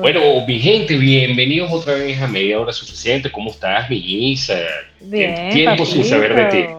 [0.00, 3.30] Bueno, mi gente, bienvenidos otra vez a Media Hora Suficiente.
[3.30, 4.58] ¿Cómo estás, mi Isa?
[5.00, 6.72] Bien, Tiempo sin saber de ti.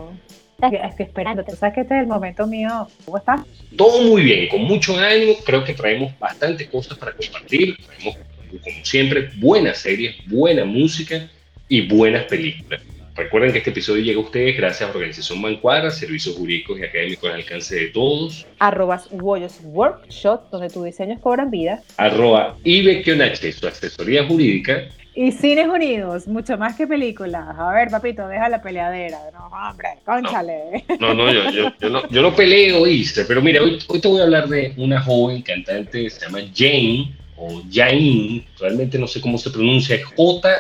[0.62, 2.88] Estoy esperando, sabes que este es el momento mío.
[3.06, 3.42] ¿Cómo estás?
[3.78, 5.34] Todo muy bien, con mucho ánimo.
[5.46, 7.78] Creo que traemos bastantes cosas para compartir.
[7.78, 8.18] Traemos,
[8.64, 11.30] como siempre, buenas series, buena música
[11.70, 12.82] y buenas películas.
[13.16, 17.30] Recuerden que este episodio llega a ustedes gracias a Organización Mancuadra, servicios jurídicos y académicos
[17.30, 18.46] al alcance de todos.
[18.60, 21.82] Arrobas Woyos Workshop, donde tus diseños cobran vida.
[21.96, 24.90] Arroba Ibekionache, su asesoría jurídica.
[25.14, 27.58] Y Cines Unidos, mucho más que películas.
[27.58, 29.20] A ver, papito, deja la peleadera.
[29.32, 30.84] No, hombre, conchale.
[31.00, 33.24] No, no, yo, yo, yo, no, yo no peleo, ¿viste?
[33.24, 37.16] Pero mira, hoy, hoy te voy a hablar de una joven cantante, se llama Jane
[37.38, 40.58] o Jain, realmente no sé cómo se pronuncia, J-A-I-N,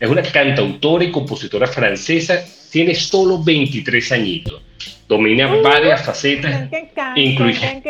[0.00, 4.62] es una cantautora y compositora francesa, tiene solo 23 añitos,
[5.06, 6.70] domina varias facetas,
[7.16, 7.82] incluye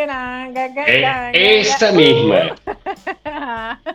[1.32, 2.56] esta misma.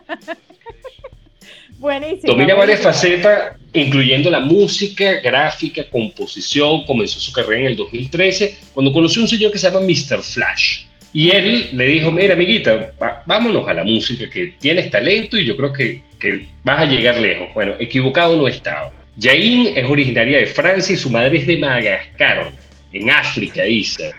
[1.78, 2.34] Buenísimo.
[2.34, 6.86] Domina varias facetas, incluyendo la música, gráfica, composición.
[6.86, 10.24] Comenzó su carrera en el 2013 cuando conoció a un señor que se llama Mr.
[10.24, 10.86] Flash.
[11.14, 12.92] Y él le dijo, mira amiguita,
[13.26, 17.20] vámonos a la música, que tienes talento y yo creo que, que vas a llegar
[17.20, 17.48] lejos.
[17.54, 18.92] Bueno, equivocado no estaba.
[19.20, 22.52] Jain es originaria de Francia y su madre es de Madagascar,
[22.94, 24.12] en África, dice.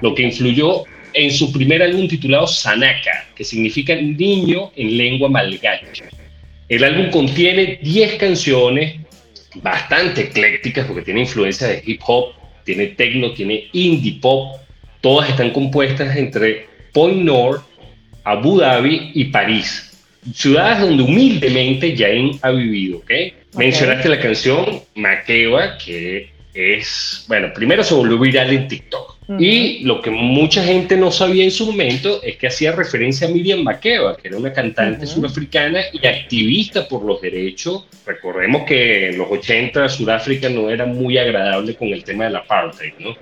[0.00, 6.04] Lo que influyó en su primer álbum titulado Sanaka, que significa niño en lengua malgache.
[6.68, 8.96] El álbum contiene 10 canciones
[9.56, 12.32] bastante eclécticas porque tiene influencia de hip hop,
[12.64, 14.60] tiene techno, tiene indie pop,
[15.00, 17.60] Todas están compuestas entre Point Nord,
[18.24, 19.84] Abu Dhabi y París.
[20.34, 23.10] Ciudades donde humildemente Jain ha vivido, ¿ok?
[23.56, 29.16] Mencionaste la canción Makeba, que es, bueno, primero se volvió viral en TikTok.
[29.38, 33.30] Y lo que mucha gente no sabía en su momento es que hacía referencia a
[33.30, 37.84] Miriam Makeba, que era una cantante surafricana y activista por los derechos.
[38.06, 42.94] Recordemos que en los 80 Sudáfrica no era muy agradable con el tema del apartheid,
[42.98, 43.16] ¿no?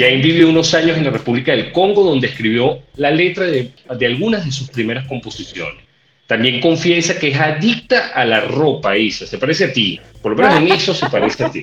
[0.00, 3.70] Jane vivió unos años en la República del Congo, donde escribió la letra de,
[4.06, 5.84] algunas de sus primeras composiciones.
[6.26, 9.26] También confiesa que es adicta a la ropa, Isa.
[9.26, 10.00] Se parece a ti.
[10.22, 11.60] Por lo menos en eso se parece a ti.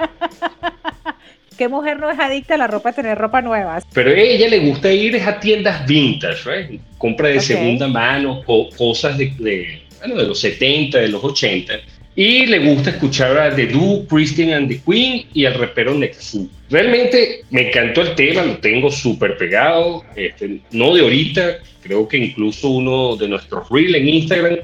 [1.57, 3.79] ¿Qué mujer no es adicta a la ropa, a tener ropa nueva?
[3.91, 6.79] Pero a ella le gusta ir a tiendas vintage, ¿right?
[6.99, 8.43] Compra de segunda mano,
[8.77, 11.73] cosas de, de, bueno, de los 70, de los 80
[12.17, 16.49] y le gusta escuchar a The Do, Christian and the Queen y al repero Nexu.
[16.67, 22.17] Realmente me encantó el tema, lo tengo súper pegado, este, no de ahorita, creo que
[22.17, 24.57] incluso uno de nuestros reels en Instagram,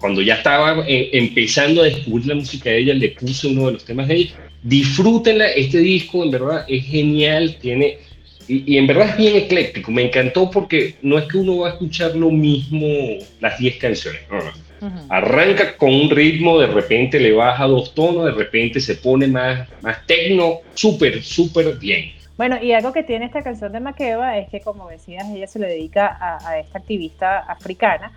[0.00, 3.72] cuando ya estaba eh, empezando a descubrir la música de ella, le puse uno de
[3.74, 4.34] los temas de ella.
[4.64, 7.98] Disfrútenla, este disco en verdad es genial, tiene
[8.48, 9.90] y, en verdad es bien ecléctico.
[9.92, 12.86] Me encantó porque no es que uno va a escuchar lo mismo
[13.40, 14.20] las 10 canciones.
[14.30, 14.65] No, no.
[15.08, 19.68] Arranca con un ritmo, de repente le baja dos tonos, de repente se pone más,
[19.82, 22.16] más tecno, súper, súper bien.
[22.36, 25.58] Bueno, y algo que tiene esta canción de Makeba es que, como decías, ella se
[25.58, 28.12] le dedica a, esta activista africana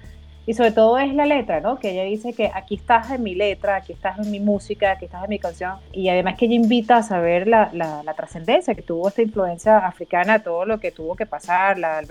[0.46, 1.80] y sobre todo es la letra, ¿no?
[1.80, 5.06] Que ella dice que aquí estás en mi letra, aquí estás en mi música, aquí
[5.06, 8.82] estás en mi canción y además que ella invita a saber la, la, trascendencia que
[8.82, 12.02] tuvo esta influencia africana, todo lo que tuvo que pasar, la,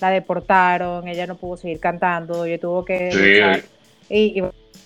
[0.00, 3.62] la deportaron, ella no pudo seguir cantando, ella tuvo que...
[4.10, 4.42] Y,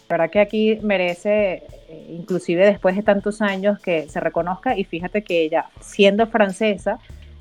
[0.09, 4.85] la verdad que aquí merece, eh, inclusive después de tantos años, que se reconozca y
[4.85, 6.99] fíjate que ella, siendo francesa,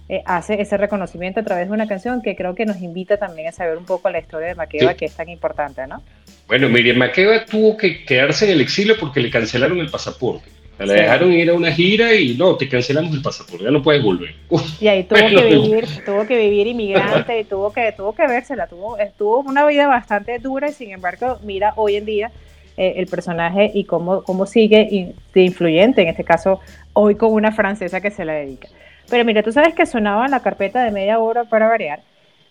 [0.10, 3.50] eh, hace ese reconocimiento a través de una canción que creo que nos invita también
[3.50, 6.02] a saber un poco la historia de Makeba, que es tan importante, ¿no?
[6.48, 10.50] Bueno, Miriam Makeba tuvo que quedarse en el exilio porque le cancelaron el pasaporte.
[10.80, 14.04] La dejaron ir a una gira y no, te cancelamos el pasaporte, ya no puedes
[14.04, 14.36] volver.
[14.81, 18.68] y ahí tuvo que vivir, tuvo que vivir inmigrante y tuvo que, tuvo que vérsela,
[18.68, 22.31] tuvo, tuvo una vida bastante dura y sin embargo, mira hoy en día
[22.75, 26.60] eh, el personaje y cómo, cómo sigue de influyente, en este caso
[26.94, 28.68] hoy con una francesa que se la dedica.
[29.10, 32.02] Pero mira, tú sabes que sonaba en la carpeta de media hora para variar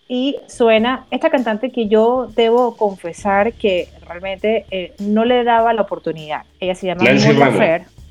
[0.07, 5.81] y suena esta cantante que yo debo confesar que realmente eh, no le daba la
[5.81, 6.43] oportunidad.
[6.59, 8.02] Ella se llama Laferte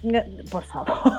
[0.50, 1.12] por favor.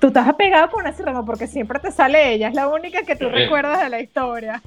[0.00, 3.28] estás apegado con ese ramo porque siempre te sale ella, es la única que tú
[3.28, 4.62] recuerdas de la historia.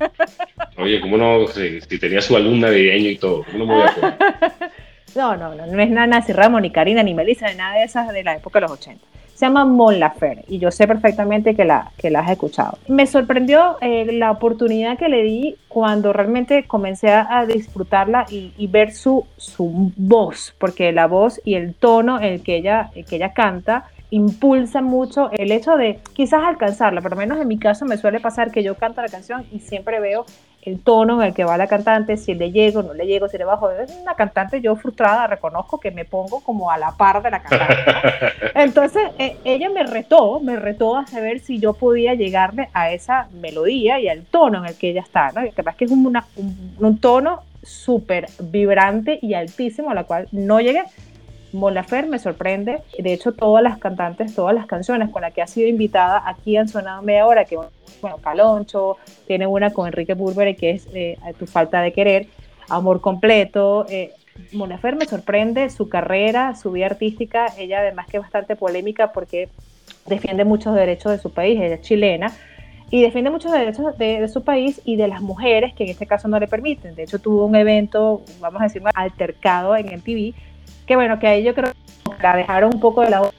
[0.77, 1.47] Oye, ¿cómo no?
[1.47, 4.57] Si, tenía su alumna navideño y todo, ¿cómo no me voy a
[5.15, 8.11] No, no, no, no es Nancy Ramos, ni Karina, ni Melissa, ni nada de esas
[8.11, 11.65] de la época de los 80 se llama Mon Lafer y yo sé perfectamente que
[11.65, 12.77] la, que la has escuchado.
[12.87, 18.93] Me sorprendió eh, la oportunidad que le di cuando realmente comencé a, disfrutarla y, ver
[18.93, 23.33] su, su voz, porque la voz y el tono en el que ella, que ella
[23.33, 27.97] canta impulsa mucho el hecho de quizás alcanzarla, por lo menos en mi caso me
[27.97, 30.25] suele pasar que yo canto la canción y siempre veo
[30.65, 33.37] el tono en el que va la cantante, si le llego, no le llego, si
[33.37, 33.69] le bajo.
[33.71, 37.41] Es una cantante, yo frustrada, reconozco que me pongo como a la par de la
[37.41, 37.75] cantante.
[38.55, 43.27] Entonces, e, ella me retó, me retó a saber si yo podía llegarle a esa
[43.41, 45.31] melodía y al tono en el que ella está.
[45.31, 45.41] ¿no?
[45.41, 46.17] Que es que es un,
[46.79, 50.83] un tono súper vibrante y altísimo, a la cual no llegué.
[51.53, 51.75] Mon
[52.09, 52.81] me sorprende.
[52.97, 56.57] De hecho, todas las cantantes, todas las canciones con las que ha sido invitada aquí
[56.57, 57.57] han sonado media hora, que
[58.03, 62.27] bueno, Caloncho, tiene una con Enrique Burberry que es eh, Tu falta de querer,
[62.69, 63.85] Amor completo.
[63.89, 64.13] Eh,
[64.51, 69.49] Mon me sorprende su carrera, su vida artística, ella además que es bastante polémica porque
[70.05, 72.31] defiende muchos derechos de su país, ella es chilena,
[72.89, 76.05] y defiende muchos derechos de, de, su país y de las mujeres que en este
[76.05, 76.95] caso no le permiten.
[76.95, 80.33] De hecho, tuvo un evento, vamos a decir, altercado en MTV
[80.85, 83.31] que bueno, que ahí yo creo que la dejaron un poco de lado,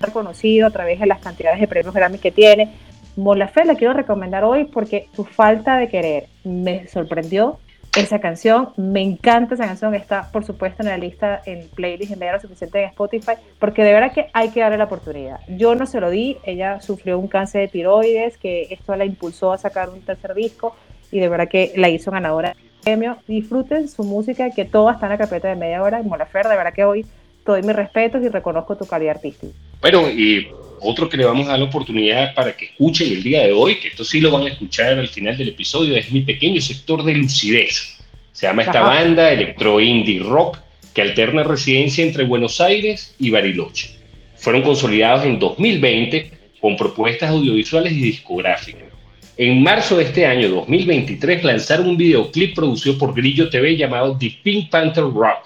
[0.00, 2.74] reconocido a través de las cantidades de premios Grammy que tiene.
[3.18, 7.58] Mon la quiero recomendar hoy porque su falta de querer me sorprendió
[7.96, 12.20] esa canción, me encanta esa canción, está por supuesto en la lista en playlist en
[12.20, 15.40] lo suficiente en Spotify, porque de verdad que hay que darle la oportunidad.
[15.48, 19.52] Yo no se lo di, ella sufrió un cáncer de tiroides, que esto la impulsó
[19.52, 20.76] a sacar un tercer disco
[21.10, 22.54] y de verdad que la hizo ganadora
[22.84, 23.16] premio.
[23.26, 26.00] Disfruten su música, que todo está en la carpeta de media hora.
[26.00, 27.04] Y Molafer, de verdad que hoy
[27.44, 29.52] doy mis respetos y reconozco tu calidad artística.
[29.80, 30.46] Bueno, y
[30.80, 33.76] otro que le vamos a dar la oportunidad para que escuchen el día de hoy,
[33.76, 37.02] que esto sí lo van a escuchar al final del episodio, es mi pequeño sector
[37.04, 37.98] de lucidez.
[38.32, 40.58] Se llama esta banda electro indie rock
[40.94, 43.90] que alterna residencia entre Buenos Aires y Bariloche.
[44.36, 46.30] Fueron consolidados en 2020
[46.60, 48.88] con propuestas audiovisuales y discográficas.
[49.36, 54.36] En marzo de este año 2023 lanzaron un videoclip producido por Grillo TV llamado The
[54.42, 55.44] Pink Panther Rock.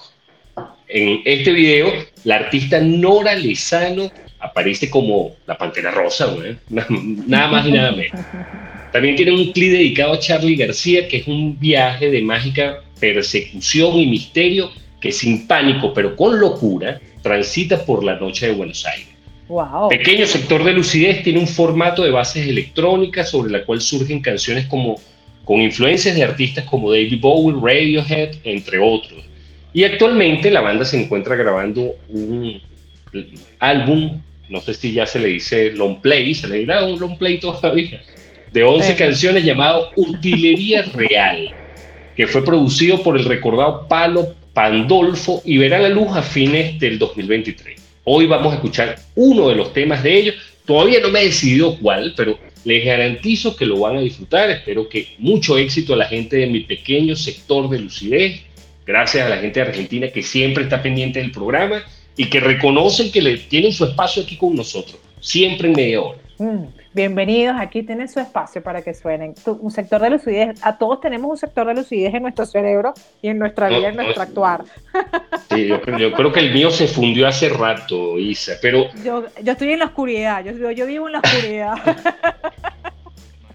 [0.88, 1.93] En este video,
[2.25, 4.11] la artista Nora Lezano
[4.43, 6.35] aparece como la Pantera Rosa,
[6.69, 8.21] nada más y nada menos.
[8.93, 13.97] También tiene un clip dedicado a Charlie García, que es un viaje de mágica persecución
[13.99, 19.09] y misterio que sin pánico, pero con locura, transita por la noche de Buenos Aires.
[19.91, 24.67] Pequeño sector de lucidez tiene un formato de bases electrónicas sobre la cual surgen canciones
[24.67, 24.97] como
[25.45, 29.25] con influencias de artistas como David Bowie, Radiohead, entre otros.
[29.73, 32.61] Y actualmente la banda se encuentra grabando un
[33.59, 37.17] álbum, no sé si ya se le dice long play, se le dirá un long
[37.17, 38.03] play todavía,
[38.53, 41.55] de 11 canciones llamado Utilería Real,
[42.17, 46.99] que fue producido por el recordado Palo Pandolfo y verá la luz a fines del
[46.99, 47.81] 2023.
[48.05, 50.35] Hoy vamos a escuchar uno de los temas de ellos.
[50.67, 54.50] Todavía no me he decidido cuál, pero les garantizo que lo van a disfrutar.
[54.50, 58.43] Espero que mucho éxito a la gente de mi pequeño sector de lucidez.
[58.85, 61.83] Gracias a la gente de Argentina que siempre está pendiente del programa
[62.17, 66.19] y que reconocen que le tienen su espacio aquí con nosotros, siempre en media hora.
[66.38, 66.64] Mm.
[66.95, 69.35] Bienvenidos, aquí tienen su espacio para que suenen.
[69.47, 72.92] un sector de lucidez, a todos tenemos un sector de lucidez en nuestro cerebro
[73.23, 74.64] y en nuestra vida, en nuestro actuar.
[75.50, 78.87] Sí, yo, creo que el mío se fundió hace rato, Isa, pero...
[79.04, 81.75] Yo, yo estoy en la oscuridad, yo, yo vivo en la oscuridad.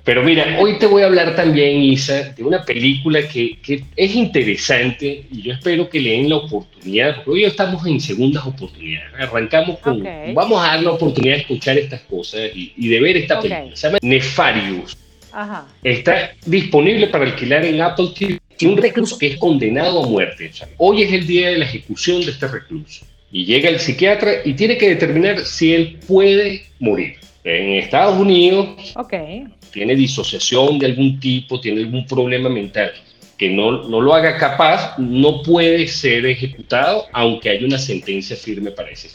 [0.08, 4.16] Pero mira, hoy te voy a hablar también, Isa, de una película que, que es
[4.16, 9.12] interesante y yo espero que le den la oportunidad, porque hoy estamos en segundas oportunidades.
[9.20, 10.02] Arrancamos con,
[10.34, 13.76] vamos a dar la oportunidad de escuchar estas cosas y, de ver esta película.
[13.76, 14.98] Se llama Nefarius.
[15.34, 15.68] Ajá.
[15.84, 18.40] Está disponible para alquilar en Apple TV.
[18.62, 20.50] Un recluso que es condenado a muerte.
[20.78, 23.06] hoy es el día de la ejecución de este recluso.
[23.30, 27.18] Y llega el psiquiatra y tiene que determinar si él puede morir.
[27.50, 32.92] En Estados Unidos, okay tiene disociación de algún tipo, tiene algún problema mental
[33.38, 38.72] que no, no lo haga capaz, no puede ser ejecutado, aunque haya una sentencia firme
[38.72, 39.10] para ese.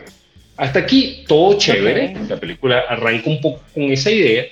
[0.56, 4.44] Hasta aquí todo chévere, la película arranca un poco con esa idea,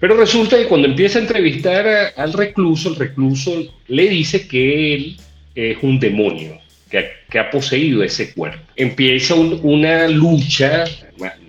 [0.00, 5.16] pero resulta que cuando empieza a entrevistar al recluso, el recluso le dice que él
[5.54, 6.58] es un demonio,
[6.90, 8.58] que, que ha poseído ese cuerpo.
[8.74, 10.86] Empieza una lucha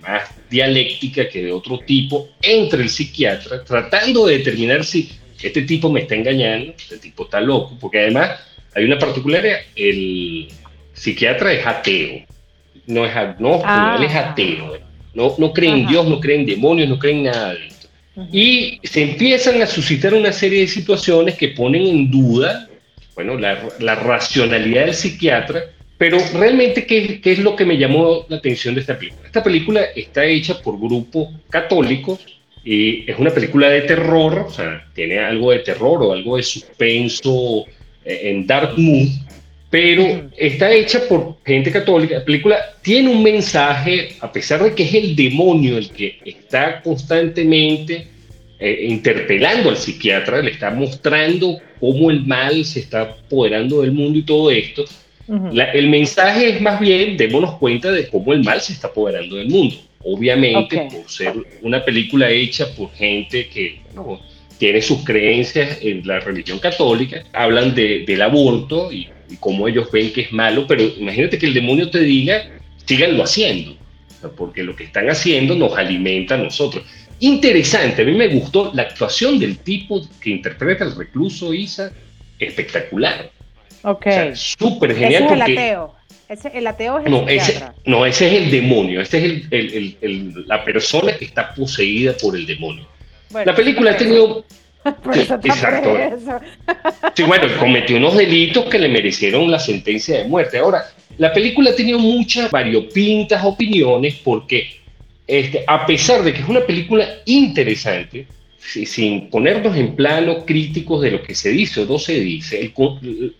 [0.01, 5.91] más dialéctica que de otro tipo entre el psiquiatra, tratando de determinar si este tipo
[5.91, 8.39] me está engañando, este tipo está loco, porque además
[8.73, 10.47] hay una particularidad, el
[10.93, 12.25] psiquiatra es ateo,
[12.87, 14.29] no es agnóstico, él es ah.
[14.31, 14.77] ateo.
[15.13, 17.87] no, no cree en Dios, no cree en demonios, no cree en nada de esto.
[18.31, 22.69] Y se empiezan a suscitar una serie de situaciones que ponen en duda,
[23.13, 25.65] bueno, la, la racionalidad del psiquiatra,
[25.97, 29.25] pero realmente, ¿qué, ¿qué, es lo que me llamó la atención de esta película?
[29.25, 32.19] Esta película está hecha por grupos católicos
[32.65, 36.43] y es una película de terror, o sea, tiene algo de terror o algo de
[36.43, 37.65] suspenso
[38.03, 39.07] eh, en dark mood,
[39.69, 42.19] pero está hecha por gente católica.
[42.19, 46.81] La película tiene un mensaje, a pesar de que es el demonio el que está
[46.81, 48.07] constantemente
[48.59, 54.19] eh, interpelando al psiquiatra, le está mostrando cómo el mal se está apoderando del mundo
[54.19, 54.85] y todo esto
[55.27, 59.49] el mensaje es más bien, démonos cuenta de cómo el mal se está apoderando del
[59.49, 59.75] mundo.
[60.03, 63.81] Obviamente, por ser una película hecha por gente que
[64.59, 70.13] tiene sus creencias en la religión católica, hablan de, del aborto y, cómo ellos ven
[70.13, 72.47] que es malo, pero imagínate que el demonio te diga,
[72.85, 73.75] síganlo haciendo,
[74.37, 76.85] porque lo que están haciendo nos alimenta a nosotros.
[77.19, 81.91] Interesante, a mí me gustó la actuación del tipo que interpreta al recluso Isa,
[82.39, 83.31] espectacular.
[83.85, 84.07] Ok.
[84.33, 85.23] súper genial.
[85.23, 85.95] Ese es el ateo.
[86.27, 88.99] Ese, el ateo es el no, ese, no, ese es el demonio.
[88.99, 92.87] Ese es el, el, el, la persona que está poseída por el demonio.
[93.31, 94.43] la película ha tenido.
[95.13, 95.97] exacto.
[97.15, 100.57] sí, bueno, cometió unos delitos que le merecieron la sentencia de muerte.
[100.57, 100.85] Ahora,
[101.17, 104.79] la película ha tenido muchas variopintas opiniones porque,
[105.27, 108.27] este, a pesar de que es una película interesante,
[108.65, 112.71] sin ponernos en plano críticos de lo que se dice o no se dice,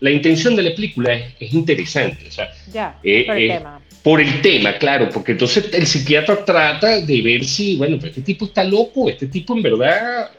[0.00, 2.28] la intención de la película es, interesante.
[2.28, 3.80] O sea, ya, eh, por, el eh, tema.
[4.02, 8.46] por el tema, claro, porque entonces el psiquiatra trata de ver si, bueno, este tipo
[8.46, 10.30] está loco, este tipo en verdad,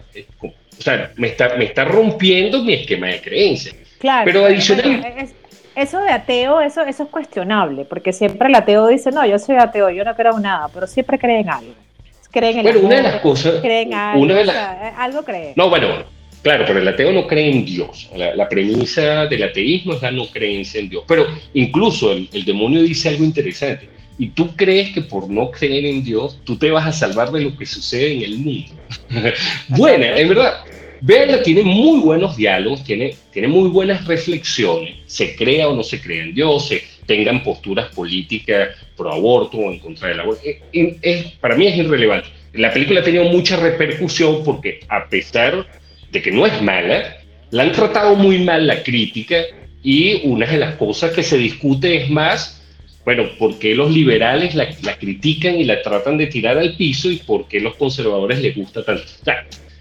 [0.42, 3.76] o sea, me está, me está rompiendo mi esquema de creencias.
[4.00, 4.26] Claro.
[4.26, 5.30] Pero adicional...
[5.76, 9.58] eso de ateo, eso, eso es cuestionable, porque siempre el ateo dice, no, yo soy
[9.58, 11.87] ateo, yo no creo en nada, pero siempre cree en algo
[12.32, 13.56] creen en bueno, una de las cosas.
[13.62, 15.54] Creen algo, una de las, eh, algo creen.
[15.56, 16.04] No, bueno,
[16.42, 18.10] claro, pero el ateo no cree en Dios.
[18.16, 21.04] La, premisa del ateísmo es la no creencia en Dios.
[21.08, 23.90] Pero incluso el, demonio dice algo interesante.
[24.20, 27.42] Y tú crees que por no creer en Dios, tú te vas a salvar de
[27.42, 28.72] lo que sucede en el mundo.
[29.70, 30.64] bueno, en verdad,
[31.02, 36.02] Verla tiene muy buenos diálogos, tiene, tiene muy buenas reflexiones, se crea o no se
[36.02, 40.42] crea en Dios, se tengan posturas políticas pro aborto o en contra del aborto.
[40.46, 42.28] Eh, es, para mí es irrelevante.
[42.54, 45.66] La película ha tenido mucha repercusión porque a pesar
[46.12, 47.18] de que no es mala,
[47.50, 49.38] la han tratado muy mal la crítica
[49.82, 52.62] y una de las cosas que se discute es más,
[53.06, 57.10] bueno, por qué los liberales la, la critican y la tratan de tirar al piso
[57.10, 59.06] y por qué los conservadores les gusta tanto.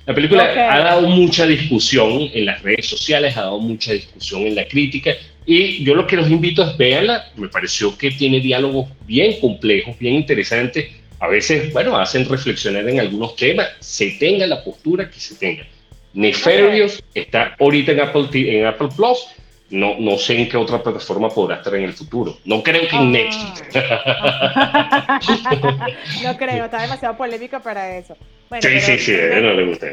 [0.07, 4.55] La película ha dado mucha discusión en las redes sociales, ha dado mucha discusión en
[4.55, 5.17] la crítica
[5.47, 7.31] y yo lo que los invito es verla.
[7.37, 10.91] Me pareció que tiene diálogos bien complejos, bien interesantes.
[11.21, 15.67] A veces, bueno, hacen reflexionar en algunos temas, se tenga la postura que se tenga.
[16.13, 19.19] Nefarious está ahorita en Apple, en Apple Plus.
[19.69, 22.39] No, no sé en qué otra plataforma podrá estar en el futuro.
[22.45, 23.05] No creo que en ah.
[23.05, 23.65] Netflix.
[26.25, 28.17] no creo, está demasiado polémico para eso
[28.61, 29.87] sí, sí, sí, a no le gusta.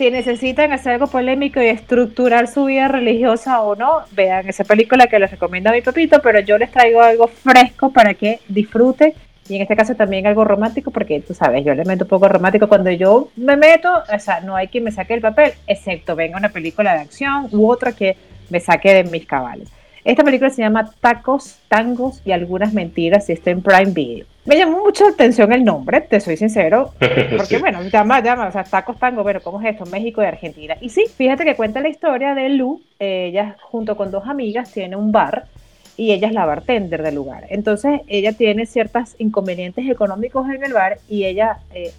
[0.00, 5.08] Si necesitan hacer algo polémico y estructurar su vida religiosa o no, vean esa película
[5.08, 9.12] que les recomiendo a mi papito, pero yo les traigo algo fresco para que disfruten
[9.46, 12.30] y en este caso también algo romántico, porque tú sabes, yo le meto un poco
[12.30, 16.16] romántico cuando yo me meto, o sea, no hay quien me saque el papel, excepto
[16.16, 18.16] venga una película de acción u otra que
[18.48, 19.68] me saque de mis cabales.
[20.04, 24.26] Esta película se llama Tacos, Tangos y algunas mentiras y está en Prime Video.
[24.46, 26.92] Me llamó mucho la atención el nombre, te soy sincero,
[27.36, 29.84] porque bueno, llama, llama, o sea, tacos tango, pero ¿cómo es esto?
[29.86, 30.76] México y Argentina.
[30.80, 34.96] Y sí, fíjate que cuenta la historia de Lu, ella junto con dos amigas tiene
[34.96, 35.44] un bar
[35.96, 37.44] y ella es la bartender del lugar.
[37.50, 41.58] Entonces ella tiene ciertos inconvenientes económicos en el bar y ella...
[41.74, 41.92] Eh,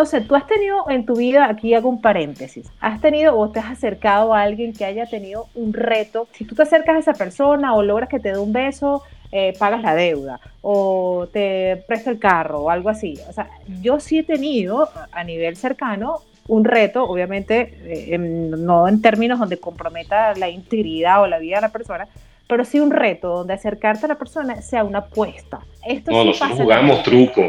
[0.00, 3.60] entonces, tú has tenido en tu vida, aquí hago un paréntesis, has tenido o te
[3.60, 6.26] has acercado a alguien que haya tenido un reto.
[6.32, 9.52] Si tú te acercas a esa persona o logras que te dé un beso, eh,
[9.58, 13.18] pagas la deuda o te presta el carro o algo así.
[13.28, 13.50] O sea,
[13.82, 19.58] yo sí he tenido a nivel cercano un reto, obviamente eh, no en términos donde
[19.58, 22.08] comprometa la integridad o la vida de la persona,
[22.50, 25.60] pero sí un reto donde acercarte a la persona sea una apuesta.
[25.86, 27.42] Esto no, nosotros jugamos truco,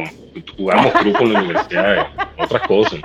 [0.55, 3.01] jugamos truco en la universidad, otras cosas.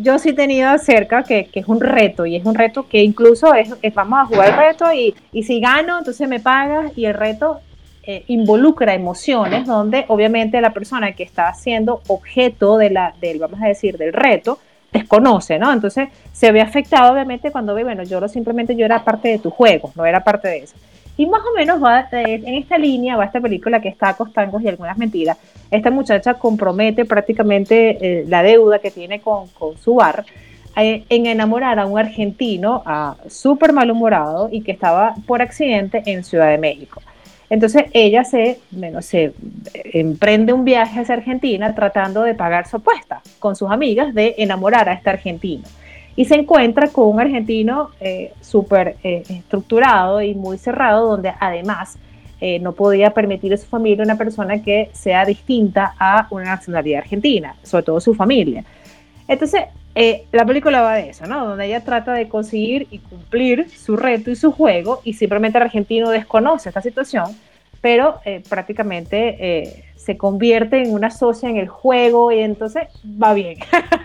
[0.00, 3.02] Yo Sí he tenido cerca que, que, es un reto y es un reto que
[3.02, 7.06] incluso es, vamos a jugar el reto y, y, si gano, entonces me pagas y
[7.06, 7.60] el reto
[8.02, 13.60] eh, involucra emociones donde obviamente la persona que está siendo objeto de la, del, vamos
[13.62, 14.58] a decir, del reto,
[14.92, 15.72] desconoce, ¿no?
[15.72, 19.50] Entonces se ve afectado obviamente cuando ve, bueno, yo simplemente yo era parte de tu
[19.50, 20.74] juego, no era parte de eso.
[21.16, 24.32] Y más o menos va eh, en esta línea, va esta película que está Tacos,
[24.32, 25.36] Tangos y algunas mentiras.
[25.70, 30.24] Esta muchacha compromete prácticamente eh, la deuda que tiene con, con su bar
[30.76, 32.82] eh, en enamorar a un argentino
[33.28, 37.02] súper malhumorado y que estaba por accidente en Ciudad de México.
[37.50, 39.34] Entonces ella se, bueno, se
[39.74, 44.88] emprende un viaje hacia Argentina tratando de pagar su apuesta con sus amigas de enamorar
[44.88, 45.64] a este argentino.
[46.14, 51.98] Y se encuentra con un argentino eh, súper eh, estructurado y muy cerrado, donde además
[52.40, 57.00] eh, no podía permitir a su familia una persona que sea distinta a una nacionalidad
[57.00, 58.64] argentina, sobre todo su familia.
[59.26, 61.46] Entonces, la película va de eso, ¿no?
[61.46, 65.64] Donde ella trata de conseguir y cumplir su reto y su juego y simplemente el
[65.64, 67.36] argentino desconoce esta situación,
[67.80, 73.58] pero prácticamente se convierte en una socia en el juego y entonces va bien.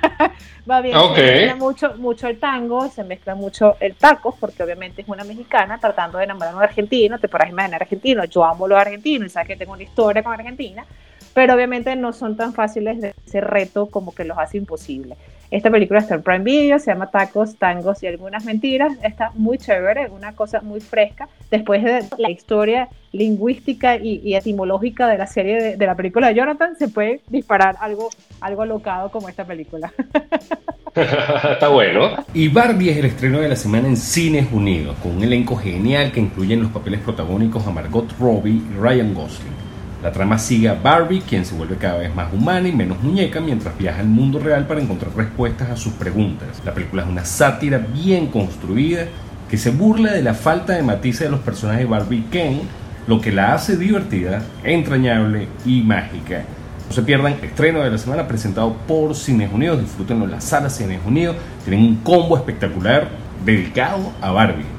[0.69, 0.97] va bien.
[1.15, 5.23] Se mezcla mucho, mucho el tango, se mezcla mucho el taco, porque obviamente es una
[5.23, 9.27] mexicana tratando de enamorar a un argentino, te podrás imaginar argentino, yo amo los argentinos
[9.27, 10.85] y sabes que tengo una historia con Argentina,
[11.33, 15.15] pero obviamente no son tan fáciles de ese reto como que los hace imposible.
[15.51, 18.93] Esta película está en Prime Video, se llama Tacos, Tangos y algunas mentiras.
[19.03, 21.29] Está muy chévere, una cosa muy fresca.
[21.51, 26.75] Después de la historia lingüística y, etimológica de la serie de, la película de Jonathan,
[26.77, 28.09] se puede disparar algo,
[28.41, 29.93] algo alocado como esta película.
[30.95, 32.11] Está bueno.
[32.33, 36.11] Y Barbie es el estreno de la semana en Cines Unidos, con un elenco genial
[36.11, 39.64] que incluye en los papeles protagónicos a Margot Robbie y Ryan Gosling.
[40.05, 43.41] La trama sigue a Barbie, quien se vuelve cada vez más humana y menos muñeca
[43.41, 46.61] mientras viaja al mundo real para encontrar respuestas a sus preguntas.
[46.63, 49.07] La película es una sátira bien construida
[49.49, 52.61] que se burla de la falta de matices de los personajes Barbie y Ken,
[53.07, 56.43] lo que la hace divertida, entrañable y mágica.
[56.87, 59.81] No se pierdan estreno de la semana presentado por Cines Unidos.
[59.81, 61.35] Disfrútenlo en la sala Cines Unidos.
[61.63, 63.07] Tienen un combo espectacular
[63.43, 64.74] dedicado a Barbie.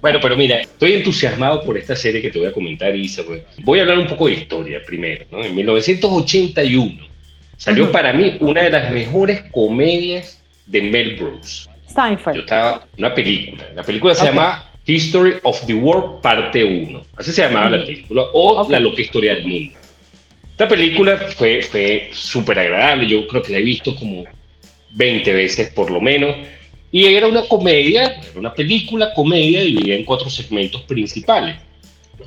[0.00, 3.22] Bueno, pero mira, estoy entusiasmado por esta serie que te voy a comentar, Isa.
[3.58, 5.24] Voy a hablar un poco de historia primero.
[5.30, 5.44] ¿no?
[5.44, 7.06] En 1981
[7.56, 11.68] salió para mí una de las mejores comedias de Mel Brooks.
[11.86, 12.36] Seinfeld.
[12.36, 13.68] Yo estaba, una película.
[13.74, 17.04] La película se llama History of the World, parte 1.
[17.16, 18.22] Así se llamaba la película.
[18.32, 19.74] O La loca historia del mundo.
[20.50, 23.06] Esta película fue, fue súper agradable.
[23.06, 24.24] Yo creo que la he visto como
[24.90, 26.36] 20 veces por lo menos.
[26.90, 31.56] Y era una comedia, era una película comedia dividida en cuatro segmentos principales.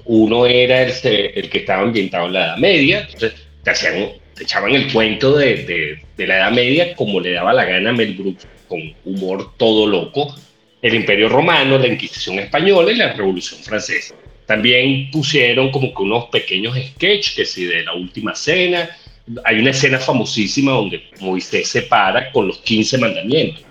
[0.05, 4.43] Uno era el, el que estaba ambientado en la Edad Media, entonces te, hacían, te
[4.43, 8.13] echaban el cuento de, de, la Edad Media como le daba la gana a Mel
[8.13, 10.35] Brooks, con humor todo loco,
[10.81, 14.15] el Imperio Romano, la Inquisición Española y la Revolución Francesa.
[14.45, 18.89] También pusieron como que unos pequeños sketches, que si de la última cena,
[19.43, 23.70] hay una escena famosísima donde Moisés se para con los 15 mandamientos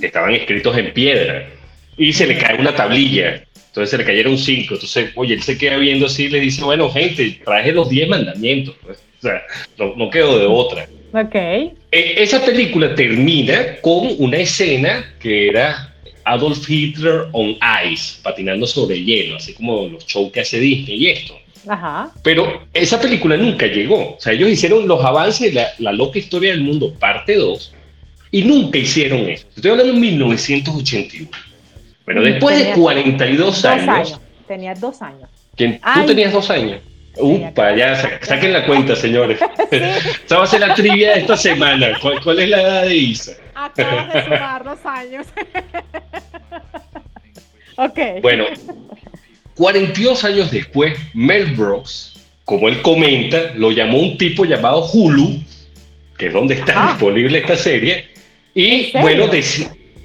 [0.00, 1.48] que estaban escritos en piedra,
[1.96, 5.58] y se le cae una tablilla, entonces se le cayeron cinco, entonces, oye, él se
[5.58, 9.42] queda viendo así y le dice, bueno, gente, traje los diez mandamientos, pues, o sea,
[9.78, 10.88] no, no quedó de otra.
[11.12, 11.34] Ok.
[11.34, 15.94] E, esa película termina con una escena que era
[16.24, 21.10] Adolf Hitler on ice, patinando sobre hielo, así como los shows que hace Disney y
[21.10, 21.34] esto.
[21.68, 22.10] Ajá.
[22.22, 24.14] Pero esa película nunca llegó.
[24.14, 27.74] O sea, ellos hicieron los avances de la, la loca historia del mundo, parte 2,
[28.30, 29.46] y nunca hicieron eso.
[29.54, 31.30] Estoy hablando en 1981.
[32.04, 35.30] Bueno, después de 42 años, Tenía dos años.
[35.56, 36.80] ¿Tú tenías dos años?
[37.16, 39.38] Upa, ya saquen la cuenta, señores.
[39.70, 41.96] Esa va a ser la trivia de esta semana.
[42.00, 43.32] ¿Cuál, es la edad de Isa?
[43.54, 45.26] Acabas de sumar dos años.
[47.76, 47.98] ok.
[48.22, 48.46] Bueno,
[49.54, 52.14] 42 años después, Mel Brooks,
[52.44, 55.44] como él comenta, lo llamó un tipo llamado Hulu,
[56.18, 56.88] que es donde está ah.
[56.88, 58.08] disponible esta serie,
[58.54, 59.28] y bueno,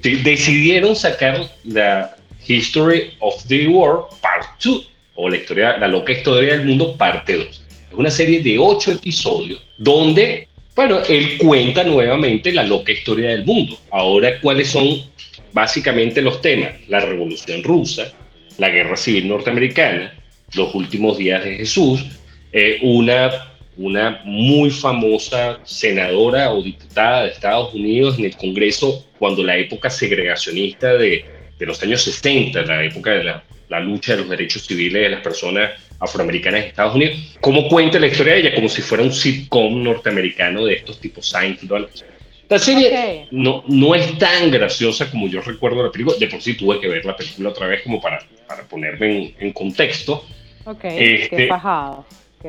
[0.01, 2.15] decidieron sacar la
[2.47, 7.37] History of the World Part 2, o la, historia, la loca historia del mundo Parte
[7.37, 7.47] 2.
[7.47, 13.45] Es una serie de ocho episodios donde, bueno, él cuenta nuevamente la loca historia del
[13.45, 13.77] mundo.
[13.91, 15.01] Ahora, ¿cuáles son
[15.53, 16.71] básicamente los temas?
[16.87, 18.11] La Revolución Rusa,
[18.57, 20.13] la Guerra Civil Norteamericana,
[20.53, 22.05] los últimos días de Jesús,
[22.51, 29.43] eh, una una muy famosa senadora o diputada de Estados Unidos en el Congreso cuando
[29.43, 31.25] la época segregacionista de,
[31.57, 35.09] de los años 60, la época de la, la, lucha de los derechos civiles de
[35.09, 39.03] las personas afroamericanas de Estados Unidos, cómo cuenta la historia de ella como si fuera
[39.03, 41.87] un sitcom norteamericano de estos tipos Seinfeld.
[42.47, 46.53] La serie no, no es tan graciosa como yo recuerdo la película, de por sí
[46.55, 50.23] tuve que ver la película otra vez como para, para ponerme en, en contexto.
[50.65, 52.05] Ok, este, qué bajado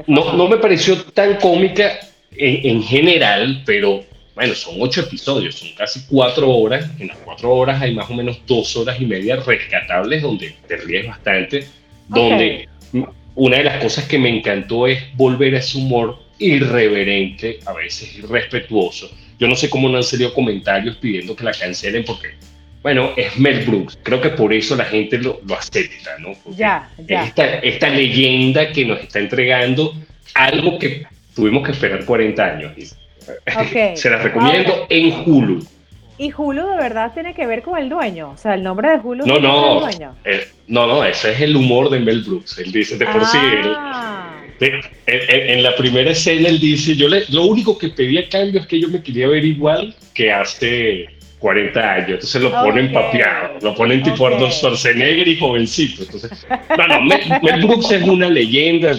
[0.07, 1.99] no, no me pareció tan cómica
[2.37, 4.05] en, general, pero
[4.35, 6.89] bueno, son ocho episodios, son casi cuatro horas.
[6.99, 10.77] En las cuatro horas hay más o menos dos horas y media rescatables donde te
[10.77, 11.67] ríes bastante.
[12.09, 12.69] donde
[13.35, 18.17] una de las cosas que me encantó es volver a ese humor irreverente, a veces
[18.17, 19.11] irrespetuoso.
[19.39, 22.35] Yo no sé cómo no han salido comentarios pidiendo que la cancelen porque,
[22.87, 23.99] bueno, es Mel Brooks.
[24.05, 26.35] Creo que por eso la gente lo, lo acepta, ¿no?
[26.55, 27.25] ya, ya.
[27.25, 29.93] Esta, esta leyenda que nos está entregando
[30.35, 32.73] algo que tuvimos que esperar 40 años.
[33.97, 35.67] Se las recomiendo en Hulu.
[36.17, 38.31] ¿Y Hulu de verdad tiene que ver con el dueño?
[38.31, 40.15] O sea, el nombre de Hulu no, no, el dueño.
[40.25, 42.57] Eh, no, no, ese es el humor de Mel Brooks.
[42.59, 43.39] Él dice, de por sí,
[43.75, 44.45] ah.
[44.61, 48.69] en, la primera escena él dice, yo le, lo único que pedía a cambio es
[48.69, 52.11] que yo me quería ver igual que hace 40 años.
[52.11, 54.35] Entonces lo ponen papeado, lo ponen tipo okay.
[54.35, 56.03] Arnold Schwarzenegger y jovencito.
[56.03, 56.47] Entonces,
[56.77, 58.97] no, no, Mel Brooks es una leyenda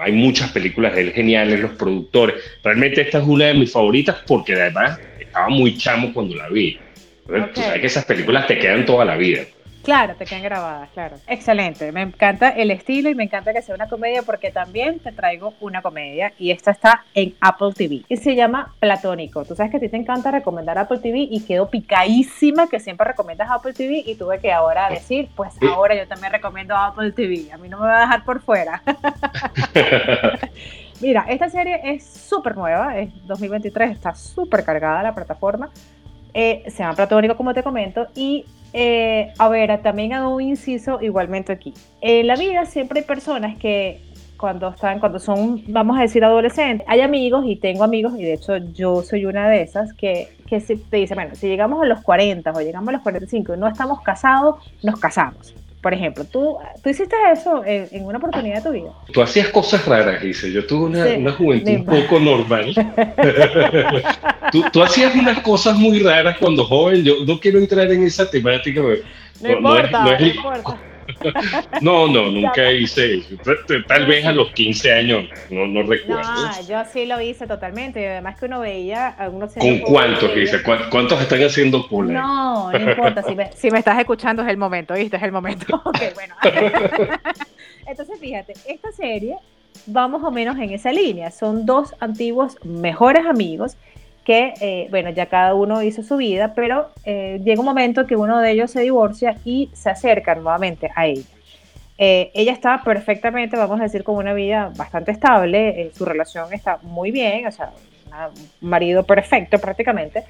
[0.00, 2.36] hay muchas películas de él geniales, los productores.
[2.64, 6.78] Realmente esta es una de mis favoritas porque además estaba muy chamo cuando la vi.
[7.26, 9.42] sabes que esas películas te quedan toda la vida.
[9.82, 11.16] Claro, te quedan grabadas, claro.
[11.26, 15.10] Excelente, me encanta el estilo y me encanta que sea una comedia porque también te
[15.10, 19.44] traigo una comedia y esta está en Apple TV y se llama Platónico.
[19.44, 23.06] Tú sabes que a ti te encanta recomendar Apple TV y quedo picadísima que siempre
[23.06, 27.50] recomiendas Apple TV y tuve que ahora decir, pues ahora yo también recomiendo Apple TV.
[27.52, 28.82] A mí no me va a dejar por fuera.
[31.00, 35.70] Mira, esta serie es súper nueva, es 2023, está súper cargada la plataforma.
[36.34, 41.00] Eh, se llama Platónico, como te comento, y eh, a ver, también hago un inciso
[41.00, 41.74] igualmente aquí.
[42.00, 44.00] En la vida siempre hay personas que
[44.36, 48.34] cuando están, cuando son, vamos a decir, adolescentes, hay amigos y tengo amigos, y de
[48.34, 52.00] hecho yo soy una de esas, que, que te dice, bueno, si llegamos a los
[52.00, 55.54] 40 o llegamos a los 45 y no estamos casados, nos casamos.
[55.80, 58.90] Por ejemplo, ¿tú, tú hiciste eso en, una oportunidad de tu vida?
[59.12, 60.52] Tú hacías cosas raras, dice.
[60.52, 62.74] Yo tuve una, una juventud un poco normal.
[64.52, 67.02] tú, tú, hacías unas cosas muy raras cuando joven.
[67.02, 68.82] Yo no quiero entrar en esa temática.
[69.40, 70.78] No, importa, no, importa.
[71.80, 73.36] No, no, nunca hice eso.
[73.86, 76.22] Tal vez a los 15 años, no, no recuerdo.
[76.22, 78.00] No, yo sí lo hice totalmente.
[78.00, 79.54] Y además que uno veía algunos...
[79.54, 80.62] ¿Con cuántos, dice?
[80.62, 82.12] ¿Cuántos están haciendo cola?
[82.12, 83.22] No, no importa.
[83.22, 85.16] Si me, si me, estás escuchando es el momento, ¿viste?
[85.16, 85.82] Es el momento.
[85.90, 86.34] Ok, bueno.
[87.86, 89.36] Entonces, fíjate, esta serie
[89.94, 91.30] va más o menos en esa línea.
[91.30, 93.76] Son dos antiguos mejores amigos
[94.30, 98.14] que, eh, bueno, ya cada uno hizo su vida, pero eh, llega un momento que
[98.14, 101.26] uno de ellos se divorcia y se acerca nuevamente a ella.
[101.98, 106.78] Eh, ella está perfectamente, vamos a decir, con una vida bastante estable, su relación está
[106.82, 107.72] muy bien, o sea,
[108.62, 110.22] un marido perfecto prácticamente,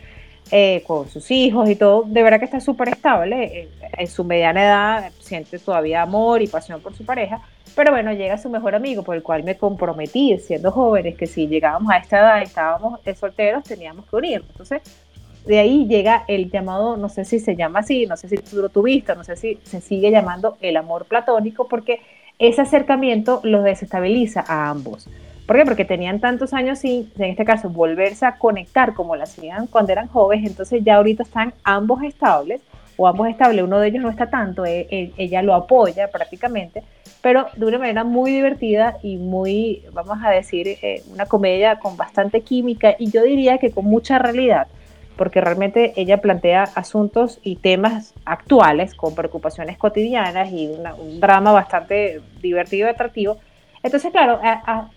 [0.86, 5.12] con sus hijos y todo, de verdad que está súper estable, en su mediana edad
[5.20, 7.40] siente todavía amor y pasión por su pareja,
[7.76, 11.46] pero bueno, llega su mejor amigo por el cual me comprometí siendo jóvenes que si
[11.46, 14.50] llegábamos a esta edad y estábamos solteros teníamos que unirnos.
[14.50, 14.82] Entonces,
[15.46, 18.56] de ahí llega el llamado, no sé si se llama así, no sé si tú
[18.56, 22.00] lo tuviste, no sé si se sigue llamando el amor platónico, porque
[22.38, 25.08] ese acercamiento los desestabiliza a ambos.
[25.50, 25.64] ¿Por qué?
[25.64, 29.90] Porque tenían tantos años sin, en este caso, volverse a conectar como lo hacían cuando
[29.90, 32.60] eran jóvenes, entonces ya ahorita están ambos estables,
[32.96, 36.84] o ambos estables, uno de ellos no está tanto, e, e, ella lo apoya prácticamente,
[37.20, 41.96] pero de una manera muy divertida y muy, vamos a decir, eh, una comedia con
[41.96, 44.68] bastante química y yo diría que con mucha realidad,
[45.16, 52.20] porque realmente ella plantea asuntos y temas actuales con preocupaciones cotidianas y un drama bastante
[52.40, 53.38] divertido y atractivo.
[53.82, 54.40] Entonces, claro,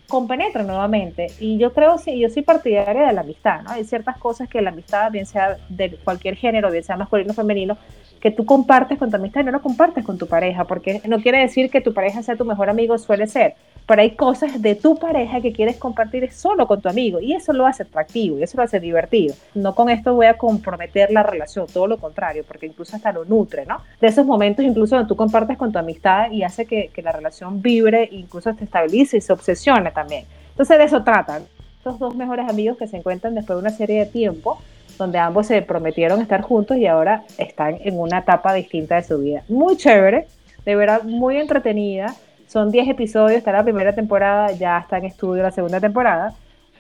[0.08, 1.28] compenetra nuevamente.
[1.40, 3.72] Y yo creo, sí, yo soy partidaria de la amistad, ¿no?
[3.72, 7.34] Hay ciertas cosas que la amistad, bien sea de cualquier género, bien sea masculino o
[7.34, 7.78] femenino,
[8.20, 11.22] que tú compartes con tu amistad y no lo compartes con tu pareja, porque no
[11.22, 14.76] quiere decir que tu pareja sea tu mejor amigo, suele ser, pero hay cosas de
[14.76, 18.44] tu pareja que quieres compartir solo con tu amigo y eso lo hace atractivo y
[18.44, 19.36] eso lo hace divertido.
[19.54, 23.26] No con esto voy a comprometer la relación, todo lo contrario, porque incluso hasta lo
[23.26, 23.82] nutre, ¿no?
[24.00, 27.12] De esos momentos incluso donde tú compartes con tu amistad y hace que, que la
[27.12, 30.26] relación vibre, incluso se estabilice y se obsesione también.
[30.52, 31.44] Entonces de eso tratan.
[31.78, 34.60] Estos dos mejores amigos que se encuentran después de una serie de tiempo
[34.98, 39.18] donde ambos se prometieron estar juntos y ahora están en una etapa distinta de su
[39.20, 39.44] vida.
[39.50, 40.28] Muy chévere,
[40.66, 42.16] de verdad muy entretenida.
[42.54, 46.36] Son 10 episodios, está la primera temporada, ya está en estudio la segunda temporada,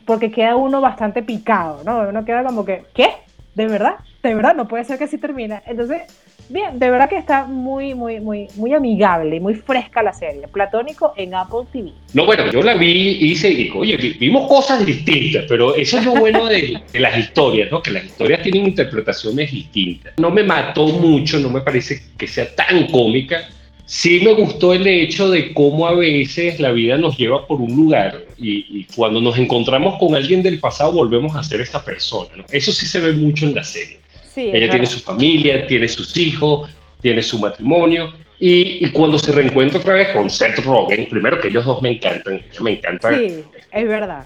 [0.05, 2.07] porque queda uno bastante picado, ¿no?
[2.07, 3.09] Uno queda como que, ¿qué?
[3.55, 3.95] ¿De verdad?
[4.21, 4.53] ¿De verdad?
[4.53, 5.63] No puede ser que así termine.
[5.65, 6.03] Entonces,
[6.49, 10.47] Bien, de verdad que está muy, muy, muy, muy amigable y muy fresca la serie.
[10.49, 11.91] Platónico en Apple TV.
[12.13, 16.15] No, bueno, yo la vi y hice, oye, vimos cosas distintas, pero eso es lo
[16.15, 17.81] bueno de, las historias, ¿no?
[17.81, 20.13] Que las historias tienen interpretaciones distintas.
[20.17, 23.47] No me mató mucho, no me parece que sea tan cómica.
[23.85, 27.75] Sí me gustó el hecho de cómo a veces la vida nos lleva por un
[27.75, 32.29] lugar y, y cuando nos encontramos con alguien del pasado volvemos a ser esa persona.
[32.37, 32.45] ¿no?
[32.49, 33.99] Eso sí se ve mucho en la serie.
[34.35, 36.69] Ella tiene su familia, tiene sus hijos,
[37.01, 41.49] tiene su matrimonio Y, y, cuando se reencuentra otra vez con Seth Rogen, primero que
[41.49, 43.17] ellos dos me encantan, me encanta.
[43.17, 44.25] Sí, es verdad.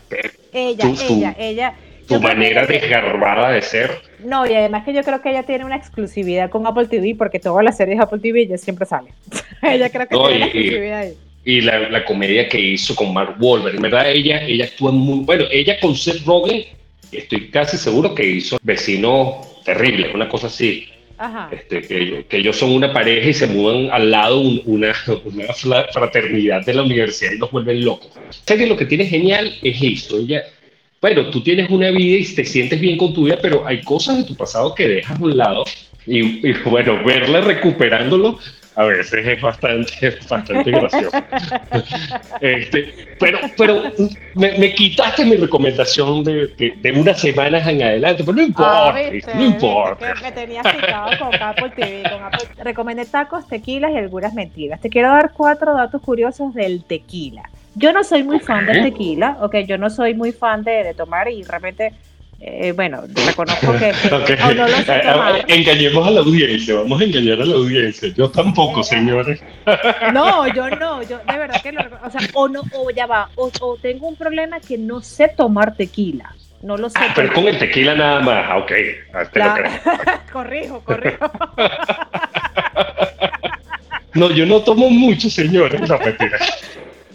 [0.53, 1.75] Ella, ella, ella.
[2.07, 3.91] Tu manera desgarbada de ser.
[4.23, 7.39] No, y además que yo creo que ella tiene una exclusividad con Apple TV porque
[7.39, 9.09] todas las series de Apple TV ella siempre sale.
[9.61, 11.17] ella creo que tiene una exclusividad ahí
[11.47, 13.77] y la, la, comedia que hizo con Mark Wahlberg.
[13.77, 15.23] En verdad, ella, ella actúa muy.
[15.23, 16.65] Bueno, ella con Seth Rogen,
[17.09, 20.89] estoy casi seguro que hizo Vecino Terrible, una cosa así.
[21.17, 21.49] Ajá.
[21.49, 24.93] Este, que, que, ellos son una pareja y se mudan al lado una,
[25.23, 28.11] una fraternidad de la universidad y los vuelven locos.
[28.17, 30.19] O que lo que tiene genial es esto.
[30.19, 30.43] Ella,
[31.01, 34.17] bueno, tú tienes una vida y te sientes bien con tu vida, pero hay cosas
[34.17, 35.63] de tu pasado que dejas a un lado
[36.05, 38.39] y, y bueno, verla recuperándolo
[38.77, 41.17] a veces es bastante, bastante gracioso.
[42.39, 43.91] Este, pero pero
[44.35, 46.47] me, quitaste mi recomendación de,
[46.79, 50.13] de, unas semanas en adelante, pero no importa, ah, no importa.
[50.21, 52.03] Me, tenías citado con Apple TV.
[52.03, 52.63] Con Apple.
[52.63, 54.79] Recomendé tacos, tequilas y algunas mentiras.
[54.79, 57.49] Te quiero dar cuatro datos curiosos del tequila.
[57.73, 60.93] Yo no soy muy fan del tequila, ok, yo no soy muy fan de, de
[60.93, 61.93] tomar y de repente
[62.39, 63.93] eh, bueno, reconozco que,
[64.55, 68.09] no lo sé eh, eh, Engañemos a la audiencia, vamos a engañar a la audiencia.
[68.15, 69.41] Yo tampoco, señores.
[70.13, 73.29] No, yo no, yo de verdad que lo, o sea, o no, o ya va,
[73.35, 76.33] o, tengo un problema que no sé tomar tequila.
[76.61, 76.97] No lo sé.
[76.99, 78.71] Ah, pero con el tequila nada más, ah, ok.
[79.13, 81.31] Ah, corrijo, corrijo.
[84.13, 85.81] No, yo no tomo mucho, señores.
[85.81, 86.39] No, mentira.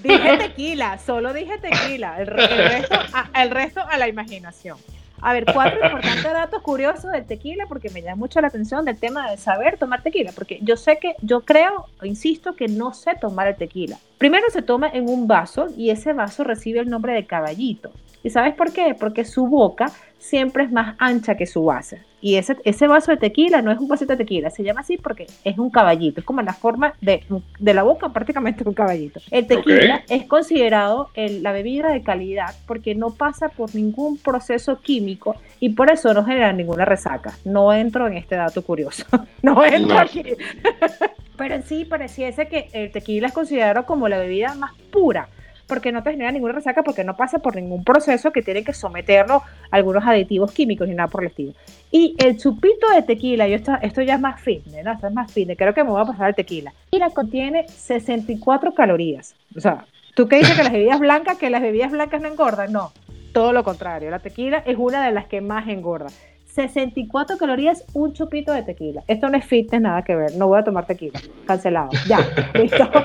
[0.02, 2.20] Dije tequila, solo dije tequila.
[2.20, 2.98] El, resto,
[3.34, 4.76] el resto a la imaginación.
[5.22, 8.98] A ver, cuatro importantes datos curiosos del tequila, porque me llama mucho la atención del
[8.98, 13.14] tema de saber tomar tequila, porque yo sé que, yo creo, insisto, que no sé
[13.20, 13.98] tomar el tequila.
[14.22, 17.90] Primero se toma en un vaso y ese vaso recibe el nombre de caballito.
[18.22, 18.94] ¿Y sabes por qué?
[18.96, 22.02] Porque su boca siempre es más ancha que su base.
[22.20, 24.96] Y ese, ese vaso de tequila no es un vasito de tequila, se llama así
[24.96, 27.24] porque es un caballito, es como la forma de,
[27.58, 29.18] de la boca prácticamente un caballito.
[29.32, 35.34] El tequila es considerado la bebida de calidad porque no pasa por ningún proceso químico
[35.58, 37.36] y por eso no genera ninguna resaca.
[37.44, 39.04] No entro en este dato curioso,
[39.42, 40.22] no entro aquí.
[41.36, 45.28] Pero en sí pareciese que el tequila es considerado como la bebida más pura
[45.72, 48.74] porque no te genera ninguna resaca, porque no pasa por ningún proceso que tiene que
[48.74, 51.54] someterlo a algunos aditivos químicos ni nada por el estilo.
[51.90, 54.92] Y el chupito de tequila, yo esto, esto ya es más fitness, ¿no?
[54.92, 56.74] Esto es más fitness, creo que me voy a pasar al tequila.
[56.90, 59.34] Tequila contiene 64 calorías.
[59.56, 62.70] O sea, ¿tú qué dices que las bebidas blancas, que las bebidas blancas no engordan?
[62.70, 62.92] No,
[63.32, 64.10] todo lo contrario.
[64.10, 66.08] La tequila es una de las que más engorda.
[66.54, 69.02] 64 calorías, un chupito de tequila.
[69.06, 70.34] Esto no es fitness, nada que ver.
[70.36, 71.18] No voy a tomar tequila.
[71.46, 71.88] Cancelado.
[72.06, 72.18] Ya,
[72.54, 72.88] listo.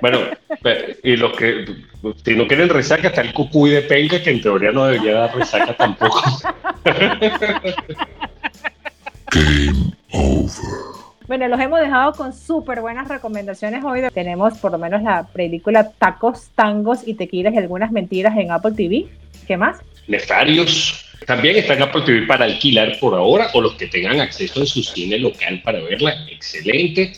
[0.00, 0.18] Bueno,
[1.02, 1.64] y los que,
[2.24, 5.34] si no quieren resaca, está el cucuy de penca, que en teoría no debería dar
[5.34, 6.20] resaca tampoco.
[9.32, 10.50] Game over.
[11.26, 14.02] Bueno, los hemos dejado con súper buenas recomendaciones hoy.
[14.12, 18.72] Tenemos por lo menos la película Tacos, Tangos y Tequilas y algunas mentiras en Apple
[18.72, 19.06] TV.
[19.46, 19.78] ¿Qué más?
[20.06, 21.07] Nefarios.
[21.26, 24.82] También está en Apple para alquilar por ahora o los que tengan acceso en su
[24.82, 26.26] cine local para verla.
[26.30, 27.12] Excelente.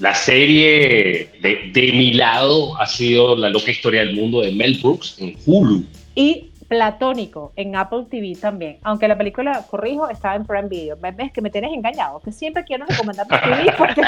[0.00, 4.78] La serie de, de mi lado ha sido La loca historia del mundo de Mel
[4.82, 5.84] Brooks en Hulu.
[6.14, 8.78] Y Platónico en Apple TV también.
[8.82, 10.98] Aunque la película, corrijo, estaba en Prime Video.
[11.00, 14.02] Ves que me tienes engañado, que siempre quiero recomendar TV porque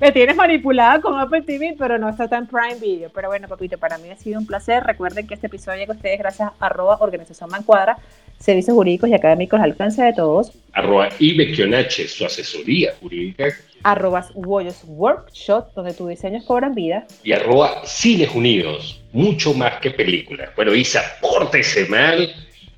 [0.00, 3.10] me tienes, manipulada con Apple TV, pero no está en Prime Video.
[3.14, 4.82] Pero bueno, papito, para mí ha sido un placer.
[4.84, 7.98] Recuerden que este episodio llega a ustedes gracias a arroba Organización Mancuadra,
[8.38, 10.52] servicios jurídicos y académicos al alcance de todos.
[10.72, 13.44] Arroba Ibekionache, su asesoría jurídica
[13.84, 17.06] arroba Workshop, donde tus diseños cobran vida.
[17.22, 20.50] Y arroba Cines Unidos, mucho más que películas.
[20.56, 22.34] Bueno, Isa, pórtese mal.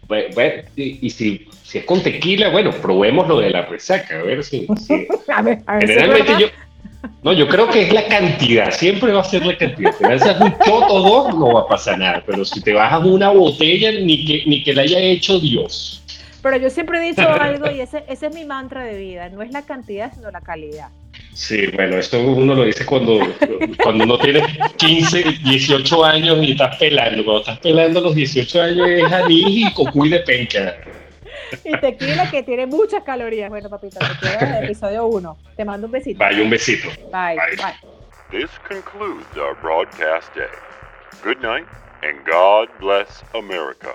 [0.07, 4.45] Bueno, y, si, si, es con tequila, bueno, probemos lo de la resaca, a ver
[4.45, 4.67] si.
[5.35, 6.47] a ver, a ver Generalmente yo.
[7.23, 9.93] No, yo creo que es la cantidad, siempre va a ser la cantidad.
[9.93, 12.73] Si te vas un shot o dos, no va a pasar nada, pero si te
[12.73, 16.03] bajas una botella, ni que, ni que la haya hecho Dios.
[16.43, 19.43] Pero yo siempre he dicho algo y ese, ese es mi mantra de vida, no
[19.43, 20.89] es la cantidad, sino la calidad.
[21.37, 23.19] Sí, bueno, esto uno lo dice cuando,
[23.83, 24.41] cuando uno tiene
[24.79, 27.23] 15, 18 años y estás pelando.
[27.27, 30.79] Cuando estás pelando los 18 años es anís y cocuy de penca.
[31.63, 33.51] Y tequila que tiene muchas calorías.
[33.51, 35.39] Bueno, papita, te queda el episodio 1.
[35.59, 36.25] Te mando un besito.
[36.25, 36.89] Bye, un besito.
[37.13, 37.37] Bye.
[37.37, 37.57] Bye.
[37.59, 37.75] Bye.
[38.31, 40.49] This concludes our broadcast day.
[41.23, 41.67] Good night
[42.03, 43.95] and God bless America.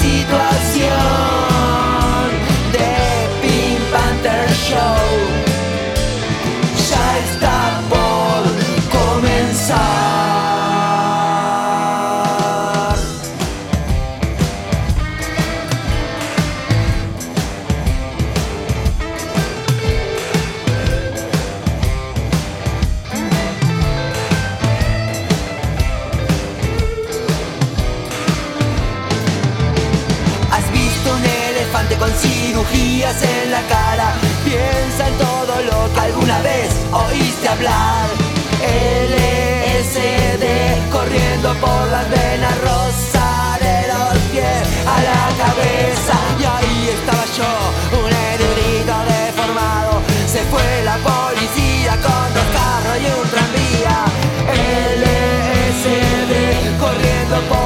[0.00, 1.39] situación.
[32.70, 34.14] bujías en la cara.
[34.44, 38.08] Piensa en todo lo que alguna vez oíste hablar.
[39.12, 40.44] LSD
[40.90, 46.14] corriendo por las venas rosa de los pies a la cabeza.
[46.38, 47.52] Y ahí estaba yo,
[47.98, 49.92] un erudito deformado.
[50.26, 53.96] Se fue la policía con dos carros y un tranvía.
[55.72, 56.32] LSD
[56.78, 57.59] corriendo por